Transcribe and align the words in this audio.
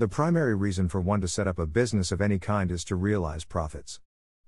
The 0.00 0.08
primary 0.08 0.54
reason 0.54 0.88
for 0.88 0.98
one 0.98 1.20
to 1.20 1.28
set 1.28 1.46
up 1.46 1.58
a 1.58 1.66
business 1.66 2.10
of 2.10 2.22
any 2.22 2.38
kind 2.38 2.70
is 2.70 2.84
to 2.84 2.96
realize 2.96 3.44
profits. 3.44 4.00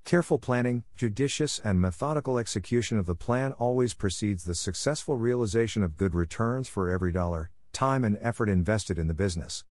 Careful 0.02 0.38
planning, 0.38 0.84
judicious, 0.96 1.58
and 1.62 1.78
methodical 1.78 2.38
execution 2.38 2.98
of 2.98 3.04
the 3.04 3.14
plan 3.14 3.52
always 3.58 3.92
precedes 3.92 4.44
the 4.44 4.54
successful 4.54 5.18
realization 5.18 5.82
of 5.82 5.98
good 5.98 6.14
returns 6.14 6.68
for 6.68 6.88
every 6.88 7.12
dollar, 7.12 7.50
time, 7.74 8.02
and 8.02 8.16
effort 8.22 8.48
invested 8.48 8.98
in 8.98 9.08
the 9.08 9.12
business. 9.12 9.62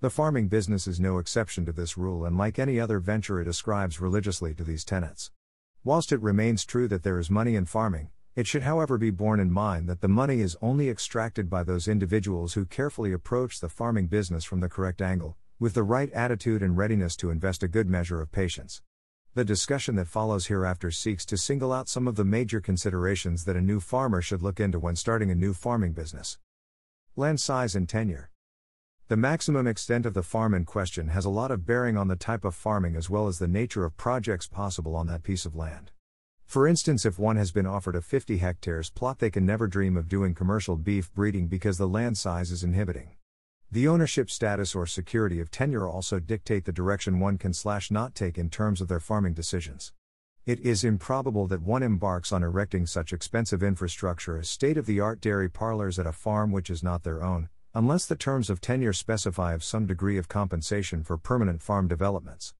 The 0.00 0.08
farming 0.08 0.48
business 0.48 0.86
is 0.86 0.98
no 0.98 1.18
exception 1.18 1.66
to 1.66 1.72
this 1.72 1.98
rule, 1.98 2.24
and 2.24 2.38
like 2.38 2.58
any 2.58 2.80
other 2.80 2.98
venture, 2.98 3.38
it 3.38 3.46
ascribes 3.46 4.00
religiously 4.00 4.54
to 4.54 4.64
these 4.64 4.86
tenets. 4.86 5.32
Whilst 5.84 6.12
it 6.12 6.22
remains 6.22 6.64
true 6.64 6.88
that 6.88 7.02
there 7.02 7.18
is 7.18 7.28
money 7.28 7.56
in 7.56 7.66
farming, 7.66 8.08
it 8.36 8.46
should, 8.46 8.64
however, 8.64 8.98
be 8.98 9.08
borne 9.08 9.40
in 9.40 9.50
mind 9.50 9.88
that 9.88 10.02
the 10.02 10.08
money 10.08 10.40
is 10.40 10.58
only 10.60 10.90
extracted 10.90 11.48
by 11.48 11.64
those 11.64 11.88
individuals 11.88 12.52
who 12.52 12.66
carefully 12.66 13.10
approach 13.10 13.60
the 13.60 13.68
farming 13.70 14.08
business 14.08 14.44
from 14.44 14.60
the 14.60 14.68
correct 14.68 15.00
angle, 15.00 15.38
with 15.58 15.72
the 15.72 15.82
right 15.82 16.12
attitude 16.12 16.62
and 16.62 16.76
readiness 16.76 17.16
to 17.16 17.30
invest 17.30 17.62
a 17.62 17.68
good 17.68 17.88
measure 17.88 18.20
of 18.20 18.30
patience. 18.30 18.82
The 19.32 19.44
discussion 19.44 19.96
that 19.96 20.06
follows 20.06 20.48
hereafter 20.48 20.90
seeks 20.90 21.24
to 21.26 21.38
single 21.38 21.72
out 21.72 21.88
some 21.88 22.06
of 22.06 22.16
the 22.16 22.26
major 22.26 22.60
considerations 22.60 23.46
that 23.46 23.56
a 23.56 23.62
new 23.62 23.80
farmer 23.80 24.20
should 24.20 24.42
look 24.42 24.60
into 24.60 24.78
when 24.78 24.96
starting 24.96 25.30
a 25.30 25.34
new 25.34 25.54
farming 25.54 25.94
business. 25.94 26.38
Land 27.16 27.40
size 27.40 27.74
and 27.74 27.88
tenure. 27.88 28.30
The 29.08 29.16
maximum 29.16 29.66
extent 29.66 30.04
of 30.04 30.12
the 30.12 30.22
farm 30.22 30.52
in 30.52 30.66
question 30.66 31.08
has 31.08 31.24
a 31.24 31.30
lot 31.30 31.50
of 31.50 31.64
bearing 31.64 31.96
on 31.96 32.08
the 32.08 32.16
type 32.16 32.44
of 32.44 32.54
farming 32.54 32.96
as 32.96 33.08
well 33.08 33.28
as 33.28 33.38
the 33.38 33.48
nature 33.48 33.86
of 33.86 33.96
projects 33.96 34.46
possible 34.46 34.94
on 34.94 35.06
that 35.06 35.22
piece 35.22 35.46
of 35.46 35.56
land. 35.56 35.90
For 36.46 36.68
instance, 36.68 37.04
if 37.04 37.18
one 37.18 37.36
has 37.36 37.50
been 37.50 37.66
offered 37.66 37.96
a 37.96 38.00
50 38.00 38.38
hectares 38.38 38.88
plot, 38.88 39.18
they 39.18 39.30
can 39.30 39.44
never 39.44 39.66
dream 39.66 39.96
of 39.96 40.08
doing 40.08 40.32
commercial 40.32 40.76
beef 40.76 41.12
breeding 41.12 41.48
because 41.48 41.76
the 41.76 41.88
land 41.88 42.16
size 42.16 42.52
is 42.52 42.62
inhibiting. 42.62 43.16
The 43.70 43.88
ownership 43.88 44.30
status 44.30 44.74
or 44.74 44.86
security 44.86 45.40
of 45.40 45.50
tenure 45.50 45.88
also 45.88 46.20
dictate 46.20 46.64
the 46.64 46.72
direction 46.72 47.18
one 47.18 47.36
can 47.36 47.52
slash 47.52 47.90
not 47.90 48.14
take 48.14 48.38
in 48.38 48.48
terms 48.48 48.80
of 48.80 48.86
their 48.86 49.00
farming 49.00 49.34
decisions. 49.34 49.92
It 50.46 50.60
is 50.60 50.84
improbable 50.84 51.48
that 51.48 51.62
one 51.62 51.82
embarks 51.82 52.30
on 52.30 52.44
erecting 52.44 52.86
such 52.86 53.12
expensive 53.12 53.64
infrastructure 53.64 54.38
as 54.38 54.48
state 54.48 54.78
of 54.78 54.86
the 54.86 55.00
art 55.00 55.20
dairy 55.20 55.50
parlors 55.50 55.98
at 55.98 56.06
a 56.06 56.12
farm 56.12 56.52
which 56.52 56.70
is 56.70 56.80
not 56.80 57.02
their 57.02 57.24
own, 57.24 57.48
unless 57.74 58.06
the 58.06 58.14
terms 58.14 58.48
of 58.48 58.60
tenure 58.60 58.92
specify 58.92 59.52
of 59.52 59.64
some 59.64 59.84
degree 59.84 60.16
of 60.16 60.28
compensation 60.28 61.02
for 61.02 61.18
permanent 61.18 61.60
farm 61.60 61.88
developments. 61.88 62.54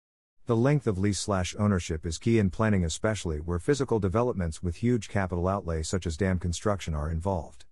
The 0.47 0.57
length 0.57 0.87
of 0.87 0.97
lease 0.97 1.19
slash 1.19 1.57
ownership 1.59 2.07
is 2.07 2.19
key 2.19 2.39
in 2.39 2.51
planning, 2.51 2.85
especially 2.85 3.39
where 3.39 3.59
physical 3.59 3.99
developments 3.99 4.63
with 4.63 4.77
huge 4.77 5.09
capital 5.09 5.49
outlay 5.49 5.83
such 5.83 6.07
as 6.07 6.17
dam 6.17 6.39
construction 6.39 6.95
are 6.95 7.11
involved. 7.11 7.65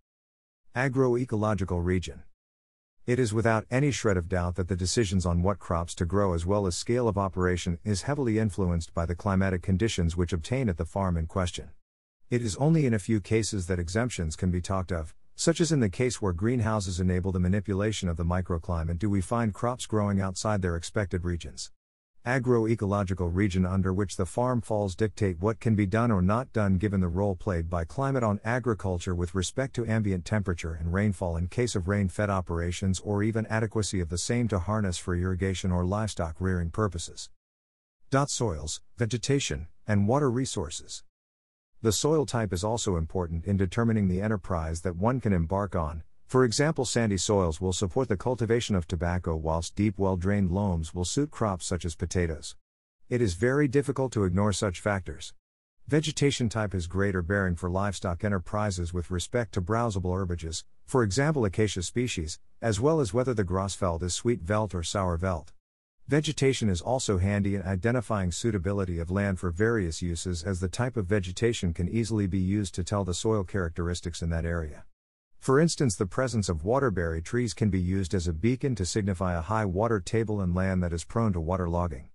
Agroecological 0.75 1.85
region. 1.85 2.25
It 3.07 3.21
is 3.21 3.33
without 3.33 3.65
any 3.71 3.93
shred 3.93 4.17
of 4.17 4.29
doubt 4.29 4.57
that 4.57 4.67
the 4.67 4.75
decisions 4.75 5.25
on 5.25 5.41
what 5.41 5.61
crops 5.61 5.95
to 5.95 6.05
grow 6.05 6.35
as 6.35 6.45
well 6.47 6.67
as 6.67 6.77
scale 6.77 7.07
of 7.07 7.17
operation 7.17 7.79
is 7.85 8.03
heavily 8.03 8.41
influenced 8.41 8.93
by 8.93 9.07
the 9.07 9.15
climatic 9.15 9.63
conditions 9.63 10.17
which 10.17 10.33
obtain 10.33 10.69
at 10.69 10.77
the 10.77 10.85
farm 10.85 11.17
in 11.17 11.29
question. 11.29 11.71
It 12.29 12.43
is 12.43 12.57
only 12.57 12.87
in 12.87 12.95
a 12.95 12.99
few 12.99 13.21
cases 13.21 13.69
that 13.69 13.79
exemptions 13.79 14.35
can 14.35 14.51
be 14.51 14.61
talked 14.61 14.91
of, 14.91 15.15
such 15.37 15.61
as 15.61 15.71
in 15.71 15.79
the 15.79 15.89
case 15.89 16.21
where 16.21 16.33
greenhouses 16.33 16.99
enable 16.99 17.31
the 17.31 17.39
manipulation 17.39 18.09
of 18.09 18.17
the 18.17 18.25
microclimate 18.25 18.99
do 18.99 19.09
we 19.09 19.21
find 19.21 19.55
crops 19.55 19.87
growing 19.87 20.21
outside 20.21 20.61
their 20.61 20.75
expected 20.75 21.25
regions 21.25 21.71
agroecological 22.27 23.29
region 23.35 23.67
under 23.67 23.93
which 23.93 24.17
the 24.17 24.25
farm 24.25 24.63
falls 24.63 24.97
dictate 24.97 25.39
what 25.41 25.61
can 25.61 25.75
be 25.75 25.85
done 25.85 26.11
or 26.11 26.23
not 26.23 26.51
done 26.55 26.79
given 26.79 27.03
the 27.03 27.09
role 27.09 27.37
played 27.37 27.69
by 27.69 27.85
climate 27.85 28.23
on 28.23 28.41
agriculture 28.45 29.15
with 29.15 29.35
respect 29.35 29.75
to 29.75 29.87
ambient 29.87 30.25
temperature 30.25 30.73
and 30.73 30.95
rainfall 30.95 31.37
in 31.37 31.47
case 31.49 31.75
of 31.75 31.87
rain 31.87 32.09
fed 32.09 32.31
operations 32.31 32.99
or 33.01 33.23
even 33.23 33.47
adequacy 33.49 34.01
of 34.01 34.09
the 34.09 34.17
same 34.17 34.49
to 34.49 34.59
harness 34.59 34.97
for 34.97 35.15
irrigation 35.15 35.71
or 35.71 35.85
livestock 35.85 36.35
rearing 36.39 36.71
purposes. 36.71 37.29
Dot 38.11 38.31
soils, 38.31 38.81
vegetation, 38.97 39.69
and 39.87 40.09
water 40.09 40.31
resources. 40.31 41.05
The 41.83 41.93
soil 41.93 42.25
type 42.25 42.55
is 42.55 42.65
also 42.65 42.97
important 42.97 43.45
in 43.45 43.59
determining 43.59 44.09
the 44.09 44.23
enterprise 44.23 44.81
that 44.81 44.97
one 44.97 45.21
can 45.21 45.35
embark 45.35 45.77
on, 45.77 46.03
for 46.35 46.45
example, 46.45 46.85
sandy 46.85 47.17
soils 47.17 47.61
will 47.61 47.73
support 47.73 48.09
the 48.09 48.17
cultivation 48.17 48.75
of 48.75 48.89
tobacco, 48.89 49.37
whilst 49.37 49.77
deep, 49.77 49.97
well 49.97 50.17
drained 50.17 50.51
loams 50.51 50.93
will 50.93 51.05
suit 51.05 51.31
crops 51.31 51.65
such 51.65 51.85
as 51.85 51.95
potatoes. 51.95 52.57
It 53.09 53.23
is 53.23 53.35
very 53.35 53.69
difficult 53.69 54.11
to 54.15 54.25
ignore 54.25 54.53
such 54.53 54.81
factors. 54.81 55.33
Vegetation 55.87 56.49
type 56.49 56.73
has 56.73 56.89
greater 56.89 57.23
bearing 57.23 57.55
for 57.55 57.71
livestock 57.71 58.25
enterprises 58.25 58.93
with 58.93 59.13
respect 59.13 59.55
to 59.55 59.63
browsable 59.63 60.13
herbages, 60.13 60.65
for 60.87 61.05
example, 61.05 61.45
acacia 61.45 61.85
species, 61.85 62.41
as 62.61 62.81
well 62.81 62.99
as 62.99 63.15
whether 63.15 63.33
the 63.33 63.45
grassveld 63.45 64.03
is 64.03 64.13
sweet 64.13 64.43
veld 64.43 64.75
or 64.75 64.83
sour 64.83 65.17
veld. 65.17 65.53
Vegetation 66.09 66.69
is 66.69 66.81
also 66.81 67.19
handy 67.19 67.55
in 67.55 67.63
identifying 67.63 68.33
suitability 68.33 68.99
of 68.99 69.09
land 69.09 69.39
for 69.39 69.53
various 69.53 70.03
uses 70.03 70.43
as 70.43 70.59
the 70.59 70.67
type 70.67 70.97
of 70.97 71.07
vegetation 71.07 71.73
can 71.73 71.89
easily 71.89 72.27
be 72.27 72.41
used 72.41 72.75
to 72.75 72.83
tell 72.83 73.05
the 73.05 73.15
soil 73.15 73.45
characteristics 73.45 74.21
in 74.21 74.31
that 74.31 74.45
area. 74.45 74.85
For 75.45 75.61
instance, 75.61 75.95
the 75.95 76.07
presence 76.07 76.49
of 76.49 76.65
waterberry 76.65 77.23
trees 77.23 77.53
can 77.53 77.69
be 77.69 77.79
used 77.79 78.15
as 78.15 78.27
a 78.27 78.33
beacon 78.33 78.75
to 78.77 78.87
signify 78.87 79.35
a 79.35 79.43
high 79.43 79.67
water 79.67 80.01
table 80.01 80.41
and 80.41 80.55
land 80.55 80.83
that 80.83 80.95
is 80.95 81.05
prone 81.05 81.35
to 81.35 81.39
waterlogging. 81.39 82.07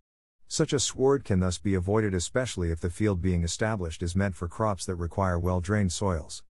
Such 0.47 0.73
a 0.73 0.79
sward 0.79 1.23
can 1.23 1.39
thus 1.39 1.59
be 1.59 1.75
avoided, 1.75 2.15
especially 2.15 2.71
if 2.71 2.79
the 2.79 2.89
field 2.89 3.21
being 3.21 3.43
established 3.43 4.01
is 4.01 4.15
meant 4.15 4.33
for 4.33 4.47
crops 4.47 4.83
that 4.87 4.95
require 4.95 5.37
well 5.37 5.61
drained 5.61 5.91
soils. 5.91 6.41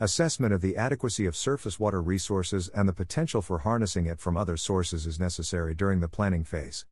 Assessment 0.00 0.54
of 0.54 0.62
the 0.62 0.78
adequacy 0.78 1.26
of 1.26 1.36
surface 1.36 1.78
water 1.78 2.00
resources 2.00 2.70
and 2.70 2.88
the 2.88 2.94
potential 2.94 3.42
for 3.42 3.58
harnessing 3.58 4.06
it 4.06 4.18
from 4.18 4.38
other 4.38 4.56
sources 4.56 5.06
is 5.06 5.20
necessary 5.20 5.74
during 5.74 6.00
the 6.00 6.08
planning 6.08 6.44
phase. 6.44 6.86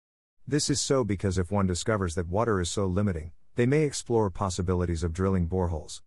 This 0.47 0.69
is 0.69 0.83
so 0.83 1.03
because 1.03 1.39
if 1.39 1.51
one 1.51 1.67
discovers 1.67 2.15
that 2.15 2.29
water 2.29 2.61
is 2.61 2.69
so 2.69 2.85
limiting, 2.85 3.33
they 3.55 3.65
may 3.65 3.85
explore 3.85 4.29
possibilities 4.29 5.03
of 5.03 5.15
drilling 5.15 5.49
boreholes. 5.49 6.03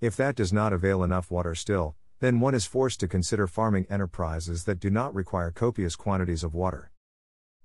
If 0.00 0.14
that 0.18 0.36
does 0.36 0.52
not 0.52 0.72
avail 0.72 1.02
enough 1.02 1.32
water 1.32 1.56
still, 1.56 1.96
then 2.20 2.40
one 2.40 2.54
is 2.54 2.64
forced 2.64 3.00
to 3.00 3.08
consider 3.08 3.46
farming 3.46 3.86
enterprises 3.90 4.64
that 4.64 4.80
do 4.80 4.88
not 4.88 5.14
require 5.14 5.50
copious 5.50 5.96
quantities 5.96 6.42
of 6.42 6.54
water. 6.54 6.90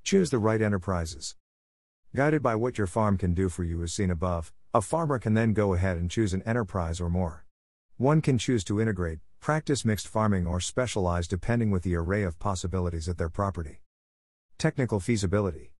Choose 0.03 0.29
the 0.29 0.39
right 0.39 0.61
enterprises. 0.61 1.35
Guided 2.13 2.43
by 2.43 2.55
what 2.55 2.77
your 2.77 2.87
farm 2.87 3.17
can 3.17 3.33
do 3.33 3.47
for 3.47 3.63
you 3.63 3.81
as 3.81 3.93
seen 3.93 4.11
above, 4.11 4.51
a 4.73 4.81
farmer 4.81 5.19
can 5.19 5.33
then 5.33 5.53
go 5.53 5.73
ahead 5.73 5.97
and 5.97 6.11
choose 6.11 6.33
an 6.33 6.41
enterprise 6.43 6.99
or 6.99 7.09
more. 7.09 7.45
One 7.95 8.21
can 8.21 8.37
choose 8.37 8.63
to 8.65 8.81
integrate, 8.81 9.19
practice 9.39 9.85
mixed 9.85 10.07
farming, 10.07 10.45
or 10.45 10.59
specialize 10.59 11.27
depending 11.27 11.71
with 11.71 11.83
the 11.83 11.95
array 11.95 12.23
of 12.23 12.39
possibilities 12.39 13.07
at 13.07 13.17
their 13.17 13.29
property. 13.29 13.81
Technical 14.57 14.99
feasibility. 14.99 15.71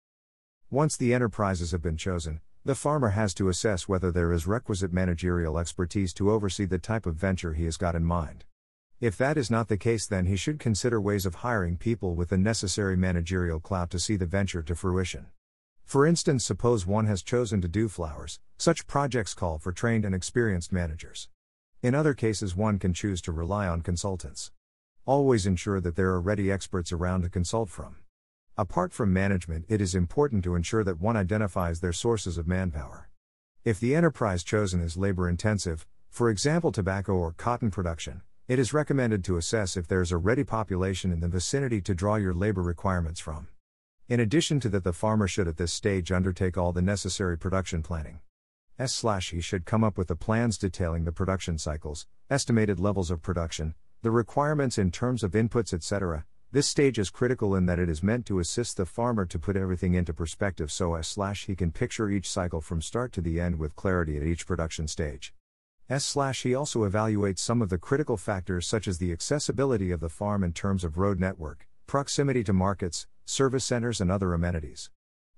Once 0.70 0.96
the 0.96 1.14
enterprises 1.14 1.72
have 1.72 1.82
been 1.82 1.98
chosen, 1.98 2.40
the 2.64 2.76
farmer 2.76 3.10
has 3.10 3.34
to 3.34 3.50
assess 3.50 3.90
whether 3.90 4.12
there 4.12 4.32
is 4.32 4.48
requisite 4.48 4.94
managerial 4.94 5.58
expertise 5.58 6.14
to 6.14 6.32
oversee 6.32 6.66
the 6.66 6.78
type 6.78 7.06
of 7.06 7.16
venture 7.16 7.54
he 7.54 7.66
has 7.66 7.76
got 7.76 7.96
in 7.96 8.06
mind. 8.06 8.46
If 9.02 9.18
that 9.18 9.36
is 9.36 9.50
not 9.50 9.68
the 9.68 9.78
case, 9.78 10.06
then 10.06 10.28
he 10.28 10.36
should 10.36 10.60
consider 10.60 11.02
ways 11.02 11.26
of 11.26 11.42
hiring 11.42 11.76
people 11.76 12.14
with 12.14 12.30
the 12.30 12.38
necessary 12.38 12.96
managerial 12.96 13.60
clout 13.60 13.90
to 13.90 14.00
see 14.00 14.16
the 14.16 14.28
venture 14.28 14.62
to 14.62 14.76
fruition. 14.76 15.26
For 15.84 16.06
instance, 16.06 16.46
suppose 16.46 16.86
one 16.86 17.08
has 17.08 17.24
chosen 17.24 17.62
to 17.62 17.68
do 17.68 17.90
flowers, 17.90 18.40
such 18.60 18.86
projects 18.86 19.34
call 19.34 19.58
for 19.58 19.72
trained 19.72 20.06
and 20.06 20.14
experienced 20.14 20.72
managers. 20.72 21.30
In 21.82 21.96
other 21.96 22.14
cases, 22.14 22.56
one 22.56 22.78
can 22.78 22.94
choose 22.94 23.24
to 23.24 23.32
rely 23.32 23.68
on 23.68 23.82
consultants. 23.82 24.52
Always 25.08 25.48
ensure 25.48 25.82
that 25.82 25.96
there 25.96 26.12
are 26.12 26.22
ready 26.22 26.52
experts 26.52 26.92
around 26.92 27.24
to 27.24 27.30
consult 27.30 27.72
from. 27.72 27.96
Apart 28.56 28.94
from 28.94 29.12
management, 29.12 29.66
it 29.68 29.82
is 29.82 29.96
important 29.96 30.44
to 30.44 30.54
ensure 30.54 30.84
that 30.84 31.02
one 31.02 31.18
identifies 31.18 31.80
their 31.80 31.92
sources 31.92 32.38
of 32.38 32.48
manpower. 32.48 33.10
If 33.66 33.80
the 33.80 33.96
enterprise 33.96 34.44
chosen 34.44 34.80
is 34.80 34.96
labor 34.96 35.28
intensive, 35.28 35.88
for 36.12 36.30
example, 36.30 36.72
tobacco 36.72 37.14
or 37.14 37.32
cotton 37.32 37.72
production, 37.72 38.22
it 38.52 38.60
is 38.60 38.74
recommended 38.74 39.24
to 39.24 39.38
assess 39.38 39.78
if 39.78 39.88
there 39.88 40.02
is 40.02 40.12
a 40.12 40.18
ready 40.18 40.44
population 40.44 41.14
in 41.14 41.22
the 41.22 41.28
vicinity 41.30 41.80
to 41.80 41.96
draw 41.96 42.18
your 42.18 42.34
labor 42.34 42.62
requirements 42.62 43.22
from. 43.22 43.48
In 44.10 44.20
addition 44.20 44.60
to 44.60 44.68
that, 44.68 44.84
the 44.84 44.92
farmer 44.92 45.26
should 45.26 45.48
at 45.48 45.56
this 45.56 45.72
stage 45.72 46.12
undertake 46.12 46.58
all 46.58 46.74
the 46.74 46.82
necessary 46.82 47.38
production 47.38 47.82
planning. 47.82 48.20
S 48.78 48.94
slash 48.94 49.32
he 49.32 49.40
should 49.40 49.64
come 49.64 49.86
up 49.86 49.98
with 49.98 50.10
the 50.10 50.18
plans 50.18 50.58
detailing 50.58 51.06
the 51.06 51.14
production 51.14 51.58
cycles, 51.58 52.08
estimated 52.30 52.78
levels 52.78 53.10
of 53.10 53.22
production, 53.22 53.74
the 54.02 54.12
requirements 54.12 54.78
in 54.78 54.92
terms 54.92 55.24
of 55.24 55.32
inputs, 55.32 55.74
etc. 55.74 56.26
This 56.52 56.68
stage 56.68 57.00
is 57.00 57.10
critical 57.10 57.56
in 57.56 57.68
that 57.68 57.80
it 57.80 57.88
is 57.88 58.04
meant 58.04 58.26
to 58.26 58.40
assist 58.40 58.76
the 58.76 58.86
farmer 58.86 59.26
to 59.28 59.40
put 59.40 59.56
everything 59.56 59.94
into 59.94 60.14
perspective 60.14 60.74
so 60.74 60.96
S 60.96 61.08
slash 61.08 61.46
he 61.46 61.56
can 61.56 61.72
picture 61.72 62.10
each 62.10 62.30
cycle 62.30 62.60
from 62.60 62.82
start 62.82 63.14
to 63.14 63.22
the 63.22 63.40
end 63.40 63.60
with 63.60 63.78
clarity 63.78 64.18
at 64.18 64.24
each 64.24 64.46
production 64.46 64.90
stage. 64.90 65.34
S 65.92 66.16
he 66.42 66.56
also 66.56 66.90
evaluates 66.90 67.40
some 67.40 67.62
of 67.62 67.68
the 67.68 67.78
critical 67.78 68.16
factors 68.16 68.66
such 68.66 68.88
as 68.88 68.98
the 68.98 69.12
accessibility 69.12 69.92
of 69.92 70.00
the 70.00 70.08
farm 70.08 70.42
in 70.42 70.54
terms 70.54 70.86
of 70.86 70.98
road 70.98 71.20
network, 71.20 71.68
proximity 71.86 72.46
to 72.46 72.54
markets, 72.54 73.08
service 73.26 73.66
centers, 73.66 74.00
and 74.00 74.10
other 74.10 74.34
amenities. 74.34 74.90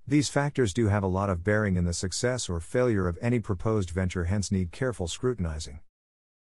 These 0.06 0.28
factors 0.28 0.72
do 0.72 0.86
have 0.86 1.02
a 1.02 1.08
lot 1.08 1.28
of 1.28 1.42
bearing 1.42 1.74
in 1.74 1.86
the 1.86 1.92
success 1.92 2.48
or 2.48 2.60
failure 2.60 3.08
of 3.08 3.18
any 3.20 3.40
proposed 3.40 3.90
venture, 3.90 4.26
hence, 4.26 4.52
need 4.52 4.70
careful 4.70 5.08
scrutinizing. 5.08 5.80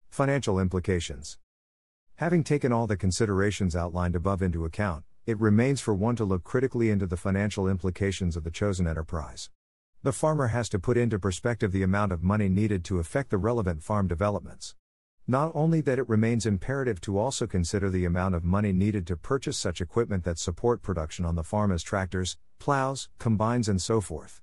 Financial 0.09 0.59
implications 0.59 1.37
Having 2.15 2.43
taken 2.43 2.73
all 2.73 2.87
the 2.87 2.97
considerations 2.97 3.73
outlined 3.73 4.17
above 4.17 4.41
into 4.41 4.65
account, 4.65 5.05
it 5.25 5.39
remains 5.39 5.79
for 5.79 5.93
one 5.93 6.17
to 6.17 6.25
look 6.25 6.43
critically 6.43 6.89
into 6.89 7.07
the 7.07 7.15
financial 7.15 7.69
implications 7.69 8.35
of 8.35 8.43
the 8.43 8.51
chosen 8.51 8.85
enterprise. 8.85 9.49
The 10.03 10.11
farmer 10.11 10.47
has 10.47 10.67
to 10.67 10.79
put 10.79 10.97
into 10.97 11.17
perspective 11.17 11.71
the 11.71 11.81
amount 11.81 12.11
of 12.11 12.21
money 12.21 12.49
needed 12.49 12.83
to 12.85 12.99
effect 12.99 13.29
the 13.29 13.37
relevant 13.37 13.81
farm 13.81 14.09
developments. 14.09 14.75
Not 15.27 15.53
only 15.55 15.79
that, 15.79 15.97
it 15.97 16.09
remains 16.09 16.45
imperative 16.45 16.99
to 17.01 17.17
also 17.17 17.47
consider 17.47 17.89
the 17.89 18.03
amount 18.03 18.35
of 18.35 18.43
money 18.43 18.73
needed 18.73 19.07
to 19.07 19.15
purchase 19.15 19.57
such 19.57 19.79
equipment 19.79 20.25
that 20.25 20.37
support 20.37 20.81
production 20.81 21.23
on 21.23 21.35
the 21.35 21.43
farm 21.43 21.71
as 21.71 21.83
tractors, 21.83 22.37
plows, 22.59 23.07
combines, 23.17 23.69
and 23.69 23.81
so 23.81 24.01
forth. 24.01 24.41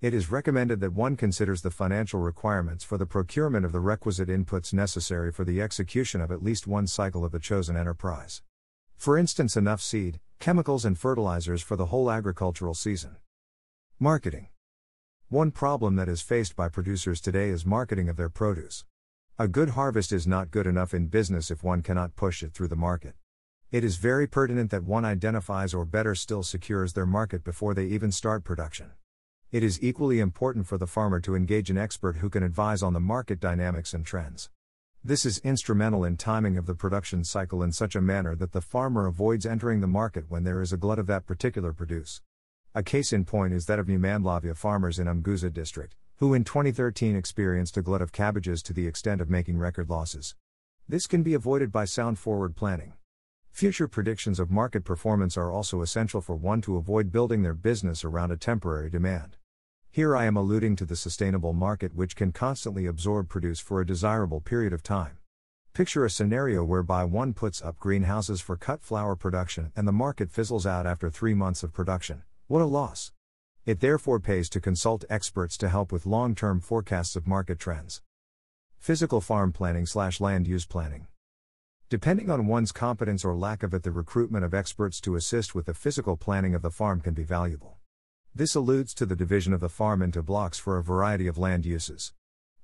It 0.00 0.14
is 0.14 0.30
recommended 0.30 0.78
that 0.78 0.92
one 0.92 1.16
considers 1.16 1.62
the 1.62 1.72
financial 1.72 2.20
requirements 2.20 2.84
for 2.84 2.96
the 2.96 3.04
procurement 3.04 3.66
of 3.66 3.72
the 3.72 3.80
requisite 3.80 4.28
inputs 4.28 4.72
necessary 4.72 5.32
for 5.32 5.44
the 5.44 5.60
execution 5.60 6.20
of 6.20 6.30
at 6.30 6.44
least 6.44 6.68
one 6.68 6.86
cycle 6.86 7.24
of 7.24 7.32
the 7.32 7.40
chosen 7.40 7.76
enterprise. 7.76 8.42
For 8.96 9.18
instance, 9.18 9.56
enough 9.56 9.82
seed, 9.82 10.20
chemicals, 10.38 10.84
and 10.84 10.96
fertilizers 10.96 11.62
for 11.62 11.74
the 11.74 11.86
whole 11.86 12.12
agricultural 12.12 12.74
season. 12.74 13.16
Marketing. 13.98 14.46
One 15.30 15.52
problem 15.52 15.94
that 15.94 16.08
is 16.08 16.22
faced 16.22 16.56
by 16.56 16.68
producers 16.68 17.20
today 17.20 17.50
is 17.50 17.64
marketing 17.64 18.08
of 18.08 18.16
their 18.16 18.28
produce. 18.28 18.84
A 19.38 19.46
good 19.46 19.70
harvest 19.70 20.10
is 20.10 20.26
not 20.26 20.50
good 20.50 20.66
enough 20.66 20.92
in 20.92 21.06
business 21.06 21.52
if 21.52 21.62
one 21.62 21.82
cannot 21.82 22.16
push 22.16 22.42
it 22.42 22.52
through 22.52 22.66
the 22.66 22.74
market. 22.74 23.14
It 23.70 23.84
is 23.84 23.94
very 23.94 24.26
pertinent 24.26 24.72
that 24.72 24.82
one 24.82 25.04
identifies 25.04 25.72
or 25.72 25.84
better 25.84 26.16
still 26.16 26.42
secures 26.42 26.94
their 26.94 27.06
market 27.06 27.44
before 27.44 27.74
they 27.74 27.84
even 27.84 28.10
start 28.10 28.42
production. 28.42 28.90
It 29.52 29.62
is 29.62 29.80
equally 29.80 30.18
important 30.18 30.66
for 30.66 30.78
the 30.78 30.88
farmer 30.88 31.20
to 31.20 31.36
engage 31.36 31.70
an 31.70 31.78
expert 31.78 32.16
who 32.16 32.28
can 32.28 32.42
advise 32.42 32.82
on 32.82 32.92
the 32.92 32.98
market 32.98 33.38
dynamics 33.38 33.94
and 33.94 34.04
trends. 34.04 34.50
This 35.04 35.24
is 35.24 35.38
instrumental 35.44 36.02
in 36.02 36.16
timing 36.16 36.58
of 36.58 36.66
the 36.66 36.74
production 36.74 37.22
cycle 37.22 37.62
in 37.62 37.70
such 37.70 37.94
a 37.94 38.00
manner 38.00 38.34
that 38.34 38.50
the 38.50 38.60
farmer 38.60 39.06
avoids 39.06 39.46
entering 39.46 39.80
the 39.80 39.86
market 39.86 40.24
when 40.28 40.42
there 40.42 40.60
is 40.60 40.72
a 40.72 40.76
glut 40.76 40.98
of 40.98 41.06
that 41.06 41.24
particular 41.24 41.72
produce. 41.72 42.20
A 42.72 42.84
case 42.84 43.12
in 43.12 43.24
point 43.24 43.52
is 43.52 43.66
that 43.66 43.80
of 43.80 43.88
Nyamandlovu 43.88 44.56
farmers 44.56 45.00
in 45.00 45.08
Umguza 45.08 45.52
district, 45.52 45.96
who 46.18 46.34
in 46.34 46.44
2013 46.44 47.16
experienced 47.16 47.76
a 47.76 47.82
glut 47.82 48.00
of 48.00 48.12
cabbages 48.12 48.62
to 48.62 48.72
the 48.72 48.86
extent 48.86 49.20
of 49.20 49.28
making 49.28 49.58
record 49.58 49.90
losses. 49.90 50.36
This 50.88 51.08
can 51.08 51.24
be 51.24 51.34
avoided 51.34 51.72
by 51.72 51.84
sound 51.84 52.20
forward 52.20 52.54
planning. 52.54 52.92
Future 53.50 53.88
predictions 53.88 54.38
of 54.38 54.52
market 54.52 54.84
performance 54.84 55.36
are 55.36 55.50
also 55.50 55.82
essential 55.82 56.20
for 56.20 56.36
one 56.36 56.60
to 56.60 56.76
avoid 56.76 57.10
building 57.10 57.42
their 57.42 57.54
business 57.54 58.04
around 58.04 58.30
a 58.30 58.36
temporary 58.36 58.88
demand. 58.88 59.36
Here 59.90 60.16
I 60.16 60.26
am 60.26 60.36
alluding 60.36 60.76
to 60.76 60.84
the 60.84 60.94
sustainable 60.94 61.52
market 61.52 61.96
which 61.96 62.14
can 62.14 62.30
constantly 62.30 62.86
absorb 62.86 63.28
produce 63.28 63.58
for 63.58 63.80
a 63.80 63.86
desirable 63.86 64.40
period 64.40 64.72
of 64.72 64.84
time. 64.84 65.18
Picture 65.72 66.04
a 66.04 66.10
scenario 66.10 66.62
whereby 66.62 67.02
one 67.02 67.32
puts 67.32 67.60
up 67.60 67.80
greenhouses 67.80 68.40
for 68.40 68.56
cut 68.56 68.80
flower 68.80 69.16
production 69.16 69.72
and 69.74 69.88
the 69.88 69.92
market 69.92 70.30
fizzles 70.30 70.66
out 70.66 70.86
after 70.86 71.10
three 71.10 71.34
months 71.34 71.64
of 71.64 71.72
production. 71.72 72.22
What 72.50 72.62
a 72.62 72.64
loss! 72.64 73.12
It 73.64 73.78
therefore 73.78 74.18
pays 74.18 74.48
to 74.48 74.60
consult 74.60 75.04
experts 75.08 75.56
to 75.58 75.68
help 75.68 75.92
with 75.92 76.04
long 76.04 76.34
term 76.34 76.58
forecasts 76.58 77.14
of 77.14 77.28
market 77.28 77.60
trends. 77.60 78.02
Physical 78.76 79.20
farm 79.20 79.52
planning 79.52 79.86
slash 79.86 80.20
land 80.20 80.48
use 80.48 80.66
planning. 80.66 81.06
Depending 81.88 82.28
on 82.28 82.48
one's 82.48 82.72
competence 82.72 83.24
or 83.24 83.36
lack 83.36 83.62
of 83.62 83.72
it, 83.72 83.84
the 83.84 83.92
recruitment 83.92 84.44
of 84.44 84.52
experts 84.52 85.00
to 85.02 85.14
assist 85.14 85.54
with 85.54 85.66
the 85.66 85.74
physical 85.74 86.16
planning 86.16 86.56
of 86.56 86.62
the 86.62 86.72
farm 86.72 87.00
can 87.00 87.14
be 87.14 87.22
valuable. 87.22 87.78
This 88.34 88.56
alludes 88.56 88.94
to 88.94 89.06
the 89.06 89.14
division 89.14 89.52
of 89.52 89.60
the 89.60 89.68
farm 89.68 90.02
into 90.02 90.20
blocks 90.20 90.58
for 90.58 90.76
a 90.76 90.82
variety 90.82 91.28
of 91.28 91.38
land 91.38 91.64
uses. 91.64 92.14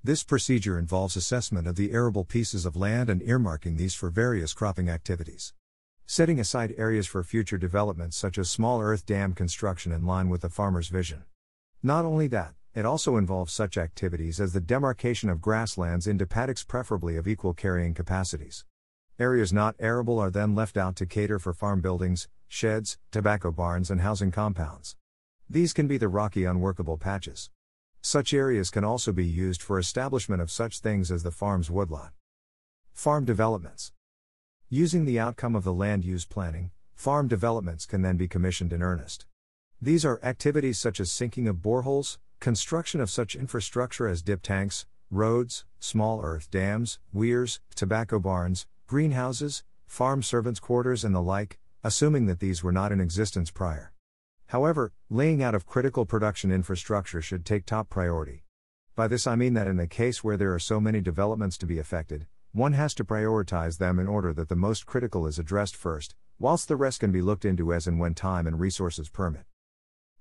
This 0.03 0.21
procedure 0.21 0.77
involves 0.77 1.15
assessment 1.15 1.65
of 1.65 1.77
the 1.77 1.93
arable 1.93 2.25
pieces 2.25 2.65
of 2.65 2.75
land 2.75 3.09
and 3.09 3.21
earmarking 3.21 3.77
these 3.77 3.95
for 3.95 4.09
various 4.09 4.53
cropping 4.53 4.89
activities 4.89 5.53
setting 6.09 6.39
aside 6.39 6.73
areas 6.77 7.05
for 7.05 7.21
future 7.21 7.57
developments 7.57 8.15
such 8.15 8.37
as 8.37 8.49
small 8.49 8.81
earth 8.81 9.05
dam 9.05 9.33
construction 9.33 9.91
in 9.91 10.05
line 10.05 10.29
with 10.29 10.39
the 10.39 10.49
farmer's 10.49 10.87
vision. 10.87 11.25
Not 11.83 12.05
only 12.05 12.27
that, 12.27 12.53
it 12.73 12.85
also 12.85 13.17
involves 13.17 13.51
such 13.51 13.77
activities 13.77 14.39
as 14.39 14.53
the 14.53 14.61
demarcation 14.61 15.29
of 15.29 15.41
grasslands 15.41 16.07
into 16.07 16.25
paddocks, 16.25 16.63
preferably 16.63 17.17
of 17.17 17.27
equal 17.27 17.53
carrying 17.53 17.93
capacities. 17.93 18.63
Areas 19.19 19.51
not 19.51 19.75
arable 19.79 20.17
are 20.17 20.31
then 20.31 20.55
left 20.55 20.77
out 20.77 20.95
to 20.95 21.05
cater 21.05 21.39
for 21.39 21.51
farm 21.51 21.81
buildings, 21.81 22.29
sheds, 22.47 22.97
tobacco 23.11 23.51
barns, 23.51 23.91
and 23.91 23.99
housing 23.99 24.31
compounds. 24.31 24.95
These 25.49 25.73
can 25.73 25.87
be 25.87 25.97
the 25.97 26.07
rocky, 26.07 26.45
unworkable 26.45 26.97
patches. 26.97 27.49
Such 28.01 28.33
areas 28.33 28.69
can 28.69 28.85
also 28.85 29.11
be 29.11 29.25
used 29.25 29.61
for 29.61 29.77
establishment 29.77 30.41
of 30.41 30.51
such 30.51 30.79
things 30.79 31.11
as 31.11 31.23
the 31.23 31.31
farm's 31.31 31.69
woodlot. 31.69 32.13
Farm 32.93 33.25
developments. 33.25 33.91
Using 34.69 35.05
the 35.05 35.17
outcome 35.17 35.55
of 35.55 35.63
the 35.63 35.71
land 35.71 36.03
use 36.03 36.25
planning, 36.25 36.71
farm 36.93 37.29
developments 37.29 37.85
can 37.85 38.01
then 38.01 38.17
be 38.17 38.27
commissioned 38.27 38.73
in 38.73 38.81
earnest. 38.81 39.25
These 39.81 40.03
are 40.03 40.19
activities 40.21 40.77
such 40.77 40.99
as 40.99 41.09
sinking 41.09 41.47
of 41.47 41.61
boreholes, 41.61 42.17
construction 42.41 42.99
of 42.99 43.09
such 43.09 43.33
infrastructure 43.33 44.09
as 44.09 44.21
dip 44.21 44.41
tanks, 44.41 44.85
roads, 45.09 45.63
small 45.79 46.19
earth 46.21 46.51
dams, 46.51 46.99
weirs, 47.13 47.61
tobacco 47.75 48.19
barns, 48.19 48.67
greenhouses, 48.87 49.63
farm 49.85 50.21
servants' 50.21 50.59
quarters, 50.59 51.05
and 51.05 51.15
the 51.15 51.21
like, 51.21 51.59
assuming 51.81 52.25
that 52.25 52.41
these 52.41 52.61
were 52.61 52.73
not 52.73 52.91
in 52.91 52.99
existence 52.99 53.49
prior. 53.49 53.93
However, 54.47 54.91
laying 55.09 55.41
out 55.41 55.55
of 55.55 55.65
critical 55.65 56.05
production 56.05 56.51
infrastructure 56.51 57.21
should 57.21 57.45
take 57.45 57.65
top 57.65 57.89
priority. 57.89 58.43
By 58.97 59.07
this 59.07 59.27
I 59.27 59.37
mean 59.37 59.53
that 59.53 59.67
in 59.67 59.77
the 59.77 59.87
case 59.87 60.25
where 60.25 60.35
there 60.35 60.53
are 60.53 60.59
so 60.59 60.81
many 60.81 60.99
developments 60.99 61.57
to 61.59 61.65
be 61.65 61.79
effected, 61.79 62.27
one 62.57 62.73
has 62.73 62.95
to 62.95 63.05
prioritize 63.05 63.77
them 63.77 63.99
in 63.99 64.07
order 64.07 64.33
that 64.33 64.49
the 64.49 64.55
most 64.55 64.87
critical 64.87 65.27
is 65.27 65.37
addressed 65.37 65.75
first, 65.75 66.15
whilst 66.39 66.67
the 66.67 66.75
rest 66.75 66.99
can 66.99 67.11
be 67.11 67.21
looked 67.21 67.45
into 67.45 67.71
as 67.71 67.85
and 67.85 67.99
when 67.99 68.15
time 68.15 68.47
and 68.47 68.59
resources 68.59 69.09
permit. 69.09 69.43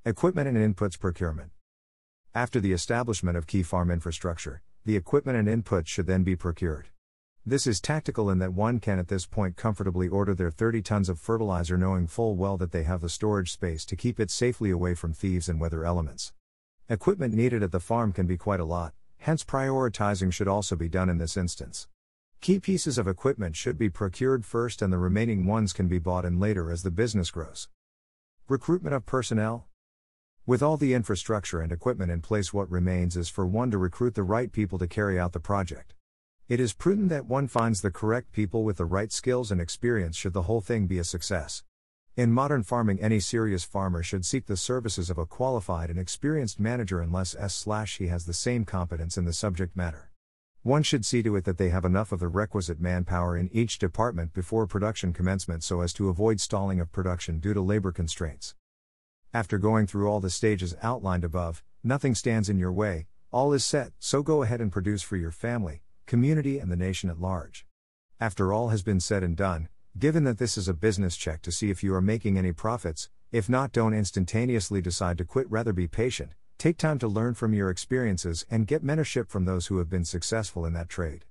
Equipment 0.04 0.46
and 0.46 0.76
inputs 0.76 1.00
procurement. 1.00 1.50
After 2.34 2.60
the 2.60 2.74
establishment 2.74 3.38
of 3.38 3.46
key 3.46 3.62
farm 3.62 3.90
infrastructure, 3.90 4.60
the 4.84 4.96
equipment 4.96 5.38
and 5.38 5.64
inputs 5.64 5.86
should 5.86 6.06
then 6.06 6.24
be 6.24 6.36
procured. 6.36 6.90
This 7.46 7.66
is 7.66 7.80
tactical 7.80 8.28
in 8.28 8.38
that 8.40 8.52
one 8.52 8.80
can 8.80 8.98
at 8.98 9.08
this 9.08 9.24
point 9.24 9.56
comfortably 9.56 10.06
order 10.06 10.34
their 10.34 10.50
30 10.50 10.82
tons 10.82 11.08
of 11.08 11.18
fertilizer 11.18 11.78
knowing 11.78 12.06
full 12.06 12.36
well 12.36 12.58
that 12.58 12.70
they 12.70 12.82
have 12.82 13.00
the 13.00 13.08
storage 13.08 13.50
space 13.50 13.86
to 13.86 13.96
keep 13.96 14.20
it 14.20 14.30
safely 14.30 14.70
away 14.70 14.94
from 14.94 15.14
thieves 15.14 15.48
and 15.48 15.58
weather 15.58 15.86
elements. 15.86 16.34
Equipment 16.90 17.32
needed 17.32 17.62
at 17.62 17.72
the 17.72 17.80
farm 17.80 18.12
can 18.12 18.26
be 18.26 18.36
quite 18.36 18.60
a 18.60 18.64
lot, 18.66 18.92
hence 19.20 19.42
prioritizing 19.42 20.30
should 20.30 20.48
also 20.48 20.76
be 20.76 20.90
done 20.90 21.08
in 21.08 21.16
this 21.16 21.38
instance. 21.38 21.88
Key 22.40 22.60
pieces 22.60 22.96
of 22.96 23.08
equipment 23.08 23.56
should 23.56 23.76
be 23.76 23.88
procured 23.88 24.44
first 24.44 24.80
and 24.80 24.92
the 24.92 24.98
remaining 24.98 25.46
ones 25.46 25.72
can 25.72 25.88
be 25.88 25.98
bought 25.98 26.24
in 26.24 26.38
later 26.38 26.70
as 26.70 26.82
the 26.82 26.90
business 26.90 27.30
grows. 27.30 27.68
Recruitment 28.48 28.94
of 28.94 29.04
personnel. 29.04 29.66
With 30.46 30.62
all 30.62 30.76
the 30.76 30.94
infrastructure 30.94 31.60
and 31.60 31.72
equipment 31.72 32.12
in 32.12 32.20
place, 32.20 32.54
what 32.54 32.70
remains 32.70 33.16
is 33.16 33.28
for 33.28 33.44
one 33.44 33.72
to 33.72 33.78
recruit 33.78 34.14
the 34.14 34.22
right 34.22 34.52
people 34.52 34.78
to 34.78 34.86
carry 34.86 35.18
out 35.18 35.32
the 35.32 35.40
project. 35.40 35.94
It 36.48 36.60
is 36.60 36.72
prudent 36.72 37.08
that 37.08 37.26
one 37.26 37.48
finds 37.48 37.80
the 37.80 37.90
correct 37.90 38.30
people 38.30 38.62
with 38.62 38.76
the 38.76 38.84
right 38.84 39.10
skills 39.10 39.50
and 39.50 39.60
experience 39.60 40.14
should 40.14 40.32
the 40.32 40.42
whole 40.42 40.60
thing 40.60 40.86
be 40.86 41.00
a 41.00 41.04
success. 41.04 41.64
In 42.16 42.30
modern 42.30 42.62
farming, 42.62 43.00
any 43.00 43.18
serious 43.18 43.64
farmer 43.64 44.04
should 44.04 44.24
seek 44.24 44.46
the 44.46 44.56
services 44.56 45.10
of 45.10 45.18
a 45.18 45.26
qualified 45.26 45.90
and 45.90 45.98
experienced 45.98 46.60
manager 46.60 47.00
unless 47.00 47.34
s 47.34 47.54
slash 47.54 47.98
he 47.98 48.06
has 48.06 48.26
the 48.26 48.32
same 48.32 48.64
competence 48.64 49.18
in 49.18 49.24
the 49.24 49.32
subject 49.32 49.76
matter. 49.76 50.12
One 50.66 50.82
should 50.82 51.06
see 51.06 51.22
to 51.22 51.36
it 51.36 51.44
that 51.44 51.58
they 51.58 51.68
have 51.68 51.84
enough 51.84 52.10
of 52.10 52.18
the 52.18 52.26
requisite 52.26 52.80
manpower 52.80 53.36
in 53.36 53.48
each 53.52 53.78
department 53.78 54.32
before 54.32 54.66
production 54.66 55.12
commencement 55.12 55.62
so 55.62 55.80
as 55.80 55.92
to 55.92 56.08
avoid 56.08 56.40
stalling 56.40 56.80
of 56.80 56.90
production 56.90 57.38
due 57.38 57.54
to 57.54 57.60
labor 57.60 57.92
constraints. 57.92 58.56
After 59.32 59.58
going 59.58 59.86
through 59.86 60.08
all 60.08 60.18
the 60.18 60.28
stages 60.28 60.74
outlined 60.82 61.22
above, 61.22 61.62
nothing 61.84 62.16
stands 62.16 62.48
in 62.48 62.58
your 62.58 62.72
way, 62.72 63.06
all 63.30 63.52
is 63.52 63.64
set, 63.64 63.92
so 64.00 64.24
go 64.24 64.42
ahead 64.42 64.60
and 64.60 64.72
produce 64.72 65.02
for 65.02 65.16
your 65.16 65.30
family, 65.30 65.82
community, 66.04 66.58
and 66.58 66.68
the 66.68 66.74
nation 66.74 67.10
at 67.10 67.20
large. 67.20 67.64
After 68.18 68.52
all 68.52 68.70
has 68.70 68.82
been 68.82 68.98
said 68.98 69.22
and 69.22 69.36
done, 69.36 69.68
given 69.96 70.24
that 70.24 70.38
this 70.38 70.58
is 70.58 70.66
a 70.66 70.74
business 70.74 71.16
check 71.16 71.42
to 71.42 71.52
see 71.52 71.70
if 71.70 71.84
you 71.84 71.94
are 71.94 72.02
making 72.02 72.36
any 72.36 72.50
profits, 72.50 73.08
if 73.30 73.48
not, 73.48 73.70
don't 73.70 73.94
instantaneously 73.94 74.80
decide 74.80 75.16
to 75.18 75.24
quit, 75.24 75.48
rather 75.48 75.72
be 75.72 75.86
patient, 75.86 76.32
Take 76.58 76.78
time 76.78 76.98
to 77.00 77.08
learn 77.08 77.34
from 77.34 77.52
your 77.52 77.68
experiences 77.68 78.46
and 78.50 78.66
get 78.66 78.82
mentorship 78.82 79.28
from 79.28 79.44
those 79.44 79.66
who 79.66 79.76
have 79.76 79.90
been 79.90 80.06
successful 80.06 80.64
in 80.64 80.72
that 80.72 80.88
trade. 80.88 81.26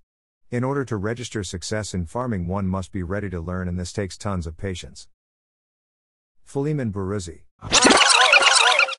In 0.52 0.64
order 0.64 0.86
to 0.86 0.98
register 0.98 1.44
success 1.44 1.96
in 1.96 2.06
farming, 2.06 2.48
one 2.48 2.68
must 2.68 2.92
be 2.92 3.02
ready 3.02 3.32
to 3.32 3.42
learn, 3.42 3.68
and 3.68 3.80
this 3.80 3.92
takes 3.92 4.18
tons 4.18 4.46
of 4.46 4.56
patience. 4.56 5.08
Philemon 6.44 6.92
Baruzzi 6.92 7.42